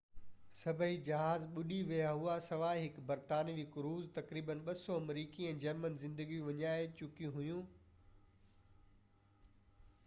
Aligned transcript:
سڀئي 0.59 0.95
جهاز 1.07 1.41
ٻُڏي 1.57 1.75
ويا 1.89 2.09
هئا 2.21 2.35
سواءِ 2.47 2.79
هڪ 2.85 3.03
برطانوي 3.11 3.65
ڪروزر 3.75 4.09
تقريباً 4.17 4.57
200 4.71 4.97
آمريڪي 5.03 5.47
۽ 5.51 5.61
جرمن 5.67 5.99
زندگيون 6.07 6.49
وڃائجي 6.49 6.91
چڪيون 6.99 7.39
هيون 7.39 7.65